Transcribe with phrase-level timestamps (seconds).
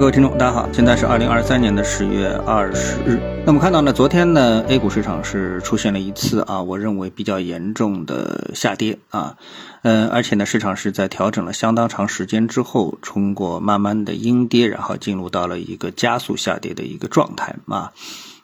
[0.00, 3.20] 各位听众，大家好，现在是二零二三年的十月二十日。
[3.44, 9.36] 那么看到呢，昨天呢，A 股市场是出现了一次啊，我认为比较严重的下跌啊，
[9.82, 17.92] 嗯，而且呢，市场是在调整了相当长时间之后，通过慢慢的阴跌，然后进入到了一个加速下跌的一个状态啊。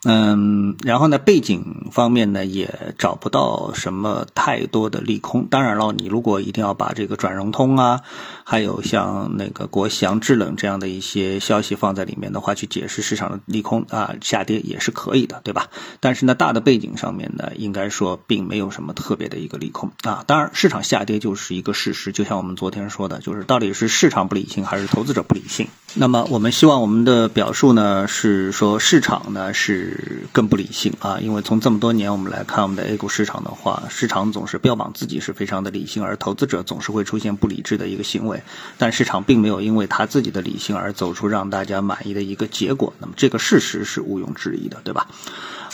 [0.05, 5.46] 嗯，然后呢，背景方面呢也找不到什么太多的利空。
[5.46, 8.03] 当然了，你如果一定要把这个转融通啊，
[8.45, 15.67] 还有像那个国祥制冷这样的一些消息放在里面的话，去解释市场的利空啊下跌也是可以的，对吧？
[15.99, 20.23] 但是呢，大的背景上面呢，应该说并没有什么特别的一个利空啊。
[20.26, 25.67] 当然，市场下跌就是一个事实，就像我们昨天说的，就是到底是市场不理性还是投资者不理性。
[25.95, 29.96] 那么我们希望我们的表述呢是说市场呢是。
[30.32, 31.18] 更不理性啊！
[31.21, 38.42] 因为从这么多年我们来看，我们的 A 股市场的话，市场总是标榜自己是非常的理性，而投资者总是会出现不理智的一个行为。
[38.78, 42.92] 但市场并没有因为他自己的理性而走出让大家满意的一个结果。
[42.98, 45.07] 那么这个事实是毋庸置疑的，对吧？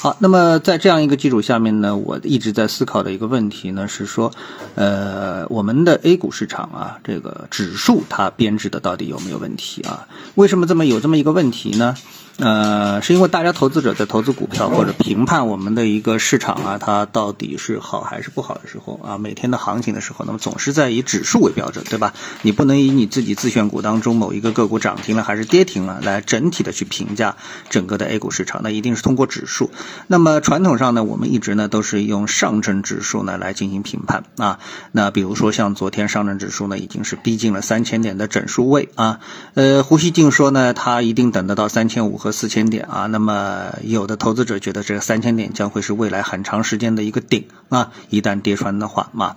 [0.03, 4.33] 好，那么在这样一个基础下面呢，我一直在思考的一个问题呢是说，
[4.75, 10.09] 呃，我们的 A 股市场啊，这个指数它编制的到底有没有问题啊？
[10.35, 11.95] 为什么这么有这么一个问题呢？
[12.39, 22.15] 呃，是因为大家投资者在投资股票或者评判我们的一个市场啊，它到底是好还是不好的时候啊，每天的行情的时候，那么总是在以指数为标准，对吧？
[22.41, 27.37] 你不能以你自己自选股当中某一个个股涨停了还是跌停了来整体的去评价
[27.69, 29.71] 整个的 A 股市场，那一定是通过指数。
[30.07, 34.59] 那么传统上呢，我们一直呢都是用上证指数呢来进行评判啊。
[34.93, 39.21] 那比如说像昨天上证指数呢已经是逼近了三千点的整数位啊，
[39.53, 42.23] 呃，胡锡进说呢，他一定等得到三千五。
[42.23, 49.35] 和四千点啊，那么有的投资者觉得这个三千点将会是未来很长时间的一个顶啊，一旦跌穿的话嘛，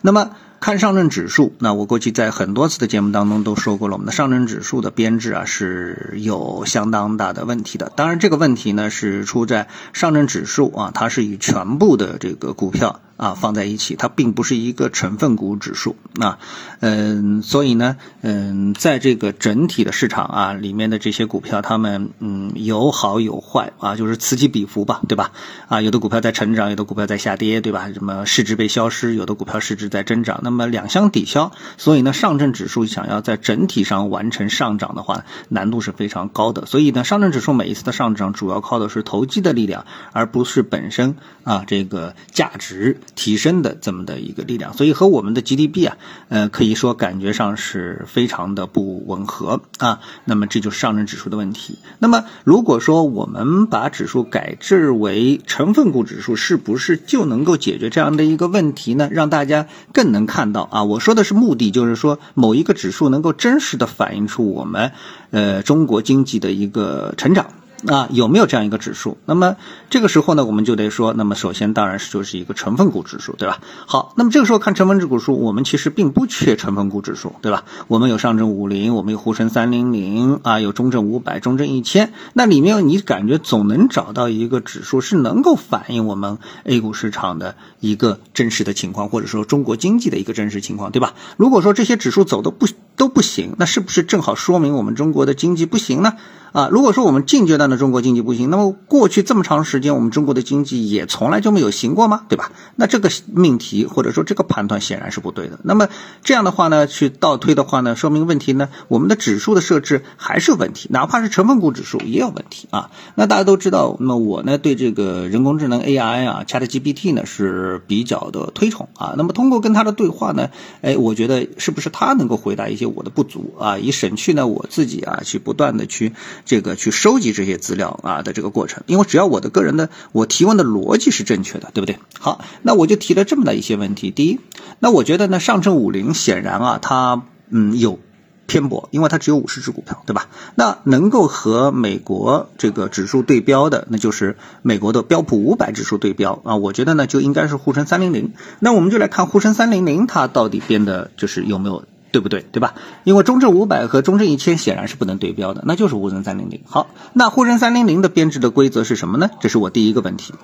[0.00, 0.30] 那么
[0.62, 7.90] 看上证指数，那我过去在很多次的节目当中都说过了，我们的上证指数的编制啊是有相当大的问题的。
[7.96, 13.00] 当然这个问题呢是出在上证指数啊，它是以全部的这个股票。
[13.16, 16.38] 啊，放在一起，它并不是一个成分股指数啊，
[16.80, 25.32] 嗯，所以呢，嗯，在这个整体的市场啊里面的这些股票，它们嗯有好有坏啊，就是此起彼伏吧，对吧？
[25.68, 27.90] 啊，有的股票在成长，有的股票在下跌，对吧？
[27.92, 36.66] 什么市值被消失，有的股票市值在增长，那么两相抵消，所以呢，上证指数想要在整体上完成上涨的话，难度是非常高的。
[36.66, 42.98] 所以呢，上证指数每一次的上涨，主要靠的是投机的力量，而不是本身啊这个价值。
[43.14, 45.96] 提升的这么的一个力量，所以和我们的 GDP 啊，
[46.28, 50.00] 呃，可以说感觉上是非常的不吻合啊。
[50.24, 51.78] 那么这就是上证指数的问题。
[51.98, 59.08] 那么如果说我们把指数改制为成分股指数，是不是就能够解决这样的一个问题呢？
[59.12, 64.92] 让大家更能看到啊，我说的是目的，就是说某一个指数能够真实的反映出我们
[65.30, 67.46] 呃中国经济的一个成长。
[67.86, 69.18] 啊，有没有这样一个指数？
[69.26, 69.56] 那么
[69.90, 73.60] 这个时候呢，我们就得说，那么首先当然是就是一个成分股指数，对吧？
[73.86, 77.64] 好，那么这个时候看成分指数，我们其实并不缺成分股指数，对吧？
[77.88, 91.14] 我们有上证五零，我们有沪深三零零啊，有中证五百、中证一千，那里面你感觉总能找到一个指数是能够反映我们 A 股市场的一个真实的情况，或者说中国经济的一个真实情况，对吧？
[91.36, 96.14] 如果说这些指数走的不都不行，那是不是正好说明我们中国的经济不行呢？
[96.52, 102.26] 啊，如果说我们近阶段的中国经济不行，那么过去这么长时间，我们中国的经济也从来就没有行过吗？
[102.28, 102.52] 对吧？
[102.76, 105.58] 那这个命题或者说这个判断显然是不对的。
[105.64, 105.88] 那么
[106.22, 112.90] 这样的话呢，去倒推的话呢，说明问题呢，我们的指数的设置还是有问题，哪怕是成分股指数也有问题啊。
[113.16, 119.14] 那大家都知道，那么我呢对这个人工智能 AI 啊，ChatGPT 呢是比较的推崇啊。
[119.16, 120.50] 那么通过跟他的对话呢，
[120.82, 126.12] 哎，我觉得是不是他能够回答一些我的不足啊，以省去呢我自己啊去不断的去。
[126.44, 131.98] 这个去收集这些资料啊的这个过程，因为只要我的个人的我提问的逻辑是正确的，对不对？
[132.18, 134.10] 好，那我就提了这么的一些问题。
[134.10, 134.40] 第一，
[134.80, 137.98] 那我觉得呢，上证五零显然啊，它嗯有
[138.46, 140.28] 偏颇，因为它只有五十只股票，对吧？
[140.56, 146.56] 那能够和美国这个指数对标的，那就是美国的标普五百指数对标啊。
[146.56, 148.32] 我觉得呢，就应该是沪深三零零。
[148.58, 151.84] 那我们就来看沪深三零零，它到底变得就是有没有。
[152.12, 152.42] 对不对？
[152.52, 152.74] 对吧？
[153.04, 156.60] 因为中证五百和中证一千显然是不能对标的，那就是沪深三零零。
[156.66, 159.30] 好，那沪深三零零的编制的规则是什么呢？
[159.40, 160.34] 这是我第一个问题。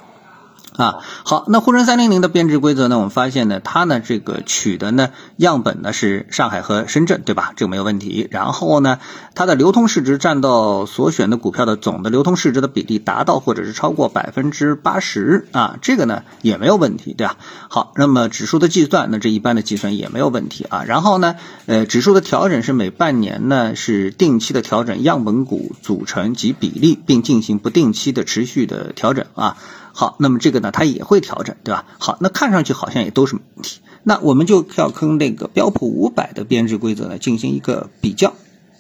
[0.79, 2.99] 啊，好，那沪深三零零的编制规则呢？
[2.99, 7.53] 我们发现呢，它呢这个取的呢样本呢是上海和深圳，对吧？
[7.57, 8.29] 这个没有问题。
[8.31, 9.01] 然后呢，
[9.35, 17.35] 它的流通市值占到所选的股票的总的流通市值的比例达到或者是超过百分之八十啊，这个呢也没有问题，对吧？
[17.69, 20.85] 好，那么指数的计算，那这一般的计算也没有问题啊。
[20.85, 21.35] 然后呢，
[21.67, 29.57] 呃，指数的调整是每半年呢是定期的调整样本股组成及比例，并进行不定期的持续的调整啊。
[29.99, 31.85] 好，那么这个呢，它也会调整，对吧？
[31.99, 33.81] 好，那看上去好像也都是问题。
[34.05, 38.35] 那我们就要跟那个标普五百的编制规则呢进行一个比较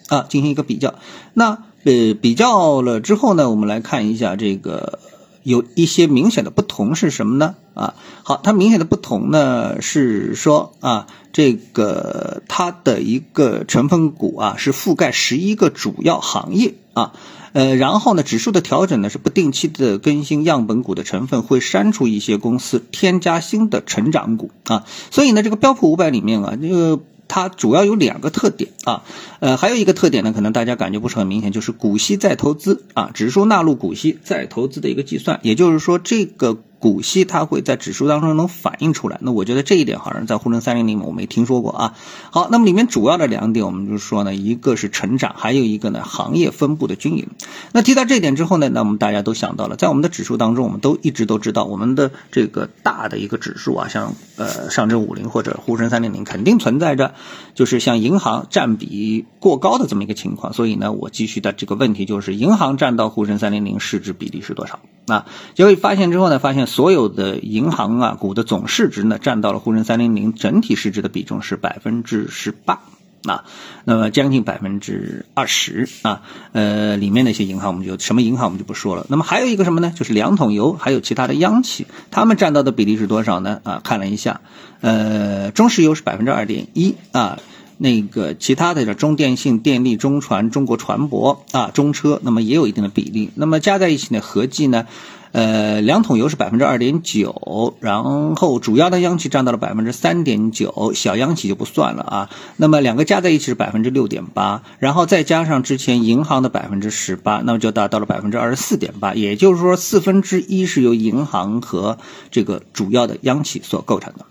[0.06, 0.94] 啊，进行一个比较。
[1.34, 5.00] 那呃，比较了之后呢，我们来看一下这个
[5.48, 7.54] 有一些明显的不同是什么呢？
[7.72, 17.12] 啊，好，它明显的不同呢是说啊，这个它的一个成分股啊是覆盖十一个主要行业啊。
[17.54, 24.84] 呃，然后呢，指数的调整呢是不定期的更新样本股的成分，会删除一些公司，添加新的成长股啊。
[25.10, 29.04] 所以呢，这个标普五百里面啊，这个它主要有两个特点啊。
[29.38, 36.58] 呃，还有一个特点呢，可能大家感觉不是很明显，就是股息再投资啊，指数纳入股息再投资的一个计算，也就是说这个。
[36.78, 41.94] 股息它会在指数当中能反映出来，那我觉得这一点好像在沪深三零零我没听说过啊。
[42.30, 47.26] 好，那么里面主要的两点，我们就说呢，一个是成长，还有一个呢行业分布的均匀。
[47.72, 57.14] 那提到这一点之后呢，那我们大家都想到了，在我们的指数当中，我们都一直都知道，我们的这个大的一个指数啊，像呃上证五零或者沪深三零零，肯定存在着
[57.54, 60.52] 就是像银行占比过高的这么一个情况。
[60.52, 64.78] 所以呢，我继续的这个问题就是，银行占到沪深三零零市值比例是多少？
[65.08, 66.58] 啊，结果发现之后呢，发现。
[66.68, 72.80] 所有的银行啊股的总市值呢，占到了沪深三零零整体市值的比重是百分之十八
[73.24, 73.44] 啊，
[73.84, 76.22] 那么将近百分之二十啊，
[76.52, 79.06] 呃，里面那些银行我们就什么银行我们就不说了。
[79.08, 79.92] 那么还有一个什么呢？
[79.96, 83.60] 就是两桶油，还有其他的央企，他们占到的比例是多少呢？
[83.64, 84.40] 啊，看了一下，
[84.82, 87.38] 呃，中石油是百分之二点一啊，
[87.78, 93.30] 那个其他的叫中电信、电力、中船、中国船舶啊、中车，那么也有一定的比例。
[93.34, 94.86] 那么加在一起呢，合计呢？
[95.30, 102.30] 呃，两桶油是百分之二点九，然后主要的央企占到了百分之三点九，小央企就不算了啊。
[102.56, 109.12] 那么两个加在一起是百分之六点八，然后再加上之前银行的百分之十八，那么就达到了百分之二十四点八。
[109.12, 111.98] 也就是说，四分之一是由银行和
[112.30, 114.24] 这个主要的央企所构成的，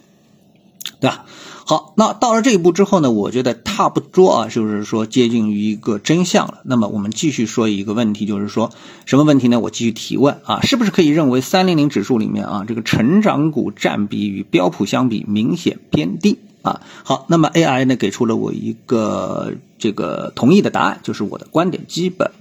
[1.00, 1.26] 对吧？
[1.66, 6.60] 好，那到了这一步之后呢，我觉得差不多啊，就是说接近于一个真相了。
[6.64, 8.72] 那么我们继续说一个问题，就是说
[9.06, 9.60] 什么问题呢？
[9.60, 16.80] 我继续提问啊，是不是可以认为三零零指数里面啊，这个成长股占比与标普相比明显偏低啊？
[17.04, 22.32] 好，那么 AI 呢给出了我一个这个同意的答案，就是我的观点基本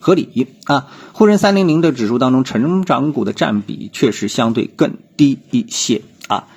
[0.00, 0.88] 合理啊。
[1.12, 6.48] 沪深三零零的指数当中，成长股的占比确实相对更低一些啊。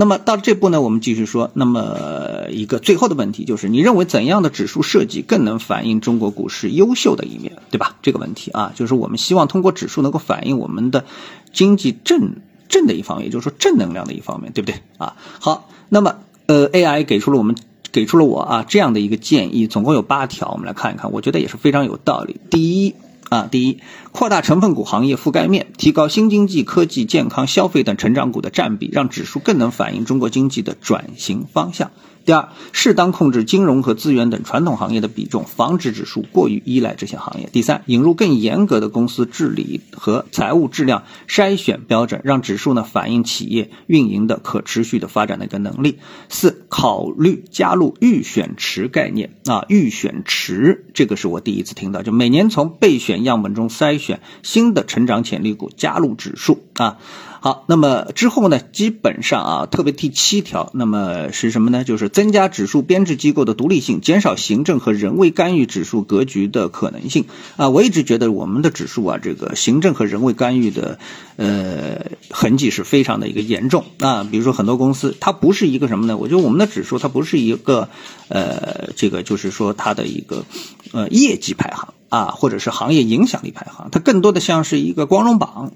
[0.00, 1.50] 那么到这步呢，我们继续说。
[1.52, 7.96] 那么一个最后的问题就是，你认为怎样的指数设计更能反映中国股市优秀的一面，对吧？
[8.00, 11.04] 这个问题啊，就是我们希望通过指数能够反映我们的
[11.52, 12.36] 经济正
[12.70, 15.16] 正的一方面，也就是说正能量的一方面，对不对啊？
[15.38, 16.16] 好，那么
[16.46, 17.54] 呃，AI 给出了我们
[17.92, 22.40] 给出了我啊这样的一个建议，总共有八条，我们来看一看，我觉得也是非常有道理。
[22.48, 22.94] 第一。
[23.30, 23.78] 啊，第一，
[24.10, 31.92] 扩大成分股行业覆盖面，提高新经济、科技、健康、消费等成长股的占比，让指数更能反映中国经济的转型方向。
[32.22, 37.48] 第二，适当控制金融和资源等传统行业的比重，防止指数过于依赖这些行业。
[37.50, 45.98] 第三，引入更严格的公司治理和财务质量筛选标准，让指数呢反映企业运营的可持续的发展的一个能力。
[46.28, 56.98] 四，考虑加入预选池概念啊，预选池这个是我第一次听到，就每年从备选样本中筛选新的成长潜力股加入指数啊。
[57.42, 58.60] 好，那么之后呢？
[58.60, 61.84] 基本上啊，特别第七条，那么是什么呢？
[61.84, 67.24] 就是增加指数编制机构的独立性，减少行政和人为干预指数格局的可能性
[67.56, 67.70] 啊。
[67.70, 70.98] 我一直觉得我们的指数啊，这个行政和人为干预的
[71.36, 74.28] 呃痕迹是非常的一个严重啊。
[74.30, 76.18] 比如说很多公司，它不是一个什么呢？
[76.18, 77.88] 我觉得我们的指数它不是一个
[78.28, 80.44] 呃，这个就是说它的一个
[80.92, 85.72] 呃业绩排行啊，或者是行业影响力排行，它更多的像是一个光荣榜。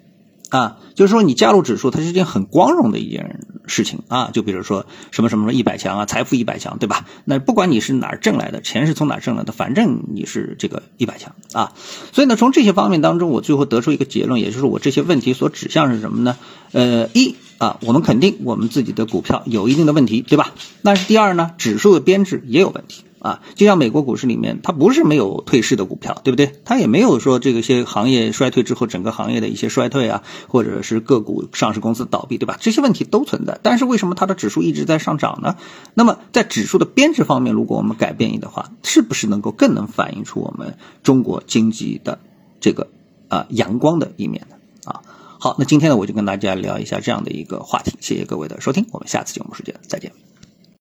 [0.51, 4.31] 啊，就是说你加入指数，它是一件很光荣的一件事情啊。
[4.33, 7.07] 就比如说什么什么一百强啊，财富一百强，对吧？
[7.25, 11.73] 那不管你是哪儿挣来的，钱是从哪儿挣来的，反正你是这个一百强啊。
[12.13, 16.37] 所以呢，从这些方面当中，我最后得出一个结论，也就是我这些问题所指向是什么呢？
[16.71, 20.53] 呃，一啊，我们肯定我们自己的股票有一定的问题，对吧？
[20.85, 23.03] 但是第二呢，指数的编制也有问题。
[23.25, 23.41] 啊。
[23.57, 26.53] 就像美国股市里面，它不是没有退市的股票，对不对？
[26.67, 32.59] 它也没有说这个些行业衰退之后，整个行业的一些衰退啊，或者是个股上市公司倒闭，对吧？
[32.61, 33.59] 这些问题都存在。
[33.63, 35.57] 但是为什么它的指数一直在上涨呢？
[35.95, 42.19] 那么在指数的编制方面，如果我们改变一的话，是不是能够更能反映出我们中国经济的
[42.61, 42.89] 这个
[43.29, 44.57] 啊阳光的一面呢？
[44.85, 45.01] 啊？
[45.39, 47.93] 好，那今天呢，我就跟大家聊一下这样的一个话题。
[48.01, 50.34] 谢谢各位的收听，我们下次节目时间再见。